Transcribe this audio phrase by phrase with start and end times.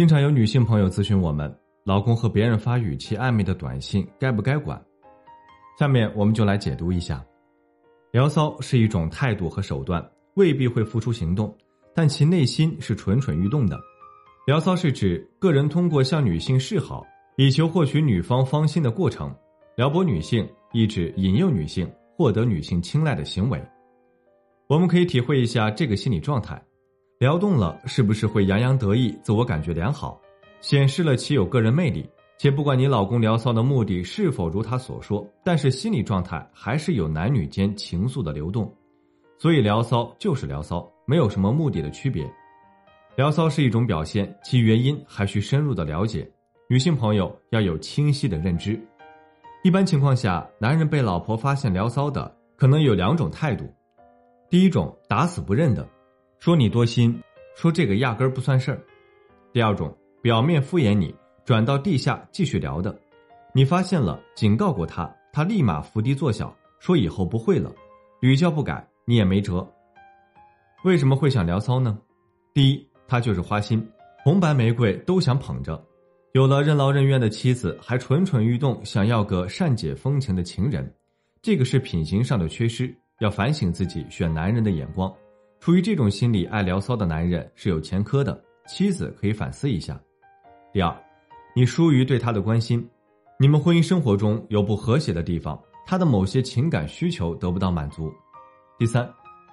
[0.00, 4.82] 经常有女性朋友咨询我们，老公和别人发语气暧昧的短信该不该管？
[5.78, 7.22] 下面我们就来解读一下。
[8.10, 10.02] 聊骚是一种态度和手段，
[10.36, 11.54] 未必会付出行动，
[11.94, 13.78] 但其内心是蠢蠢欲动的。
[14.46, 19.30] 聊骚是指个人通过向女性示好，以求获取女方芳心的过程。
[19.76, 21.86] 撩拨女性，意指引诱女性
[22.16, 23.62] 获得女性青睐的行为。
[24.66, 26.58] 我们可以体会一下这个心理状态。
[27.20, 30.18] 撩动了，是不是会洋洋得意、自我感觉良好，
[30.62, 32.08] 显示了其有个人魅力？
[32.38, 38.74] 且不管你老公聊骚的目的是否如他所说，但是心理状态还是有男女间情愫的流动。
[39.38, 42.26] 所以聊骚就是聊骚，没有什么目的的区别。
[43.16, 46.26] 聊骚是一种表现，其原因还需深入的了解。
[46.70, 48.80] 女性朋友要有清晰的认知。
[49.62, 53.70] 一般情况下，男人被老婆发现聊骚的，可能有两种态度：
[54.48, 55.86] 第一种打死不认的。
[56.40, 57.22] 说你多心，
[57.54, 58.80] 说这个压根儿不算事儿。
[59.52, 62.98] 第二种表面敷衍你，转到地下继续聊的，
[63.52, 67.70] 你发现了，警告过他，他立马伏低作小，说以后不会了，
[68.22, 69.70] 屡教不改，你也没辙。
[70.82, 71.98] 为什么会想聊骚呢？
[72.54, 73.86] 第一，他就是花心，
[74.24, 75.78] 红白玫瑰都想捧着，
[76.32, 80.90] 有了任劳任怨的妻子，还蠢蠢欲动，想要个善解风情的情人，
[81.42, 85.14] 这个是品行上的缺失，要反省自己选男人的眼光。
[85.60, 90.00] 出于这种心理，爱聊骚的男人是有前科的，妻子可以反思一下。
[90.72, 90.96] 第二，
[91.54, 92.88] 你疏于对他的关心，
[93.38, 98.10] 你们婚姻生活中有不和谐的地方，他的某些情感需求得不到满足。
[98.78, 99.06] 第三，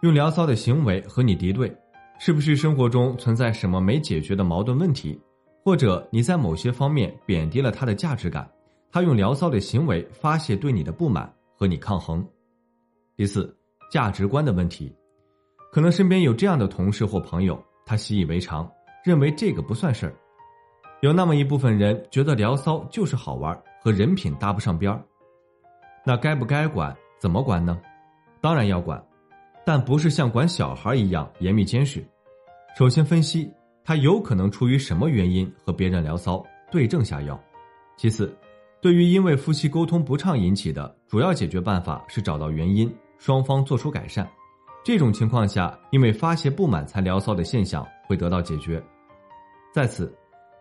[0.00, 1.70] 用聊骚的行为和你敌对，
[2.18, 5.20] 是不是生活中存在什么没解决的矛盾问题，
[5.62, 8.50] 或者你在某些方面贬低了他的价值感，
[8.90, 12.26] 他用聊骚的行为发泄对你的不满和你抗衡。
[13.18, 13.54] 第四，
[13.92, 14.90] 价值观的问题。
[15.70, 18.68] 可能身边有这样的同事或朋友，他习以为常，
[19.04, 20.14] 认为这个不算事儿。
[21.00, 25.00] 有那么一部分人觉得聊骚就是好玩，和人品搭不上边儿。
[26.04, 26.94] 那该不该管？
[27.20, 27.80] 怎么管呢？
[28.40, 29.02] 当然要管，
[29.64, 32.04] 但不是像管小孩一样严密监视。
[32.76, 33.52] 首先分析
[33.84, 37.38] 他有可能出于什么原因和别人聊骚，对症下药。
[37.96, 38.34] 其次，
[38.80, 44.28] 对于因为夫妻沟通不畅引起的，主要解决办法是找到原因，双方做出改善。
[44.82, 48.82] 这种情况下，因为发泄不满才聊骚的现象会得到解决。
[49.74, 50.12] 在此，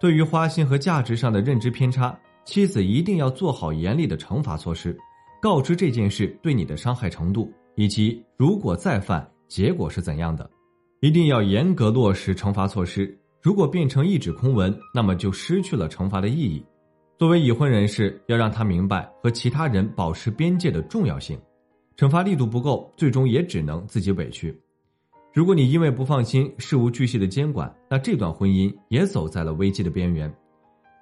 [0.00, 4.96] 对于花心和价值上的认知偏差，妻子一定要做好严厉的惩罚措施，
[5.40, 10.48] 告知这件事对你的伤害程度，以及如果再犯，结果是怎样的。
[11.00, 13.16] 一定要严格落实惩罚措施。
[13.40, 16.62] 如果变成一纸空文，那么就失去了惩罚的意义。
[17.16, 21.38] 作为已婚人士，要让他明白和其他人保持边界的重要性。
[21.98, 24.56] 惩罚力度不够，最终也只能自己委屈。
[25.34, 30.32] 如果你因为不放心事无巨细的监管，那这段婚姻也走在了危机的边缘。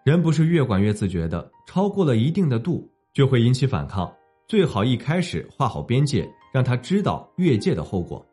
[0.07, 4.11] 人不是越管越自觉的，超过了一定的度就会引起反抗。
[4.49, 8.25] 最好一开始画好边界，让他知道越界的后果。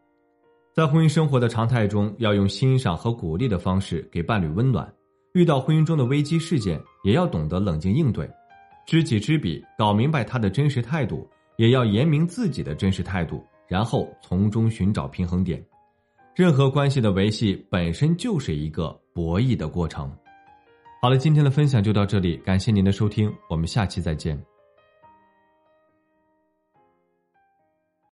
[0.74, 4.90] 在婚姻生活的常态中，要用欣赏和鼓励的方式给伴侣温暖。
[5.34, 8.30] 遇到婚姻中的危机事件，也要懂得冷静应对，
[8.88, 11.28] 知己知彼，搞明白他的真实态度。
[11.58, 15.64] 也要言明自己的真实态度，然后从中寻找平衡点。
[16.36, 20.12] 任何关系的维系本身就是一个博弈的过程。
[21.02, 24.53] 好了，今天的分享就到这里，感谢您的收听，我们下期再见。